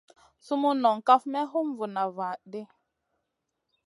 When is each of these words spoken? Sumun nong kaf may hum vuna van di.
Sumun 0.45 0.77
nong 0.83 0.99
kaf 1.07 1.23
may 1.31 1.45
hum 1.51 1.67
vuna 1.77 2.03
van 2.17 2.39
di. 2.51 2.61